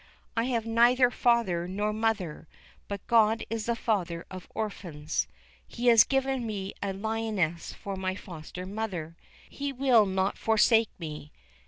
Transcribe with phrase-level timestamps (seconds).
[0.35, 2.47] I have neither father nor mother,
[2.87, 5.27] but God is the Father of orphans;
[5.67, 9.15] He has given me a lioness for my foster mother;
[9.47, 11.31] He will not forsake me."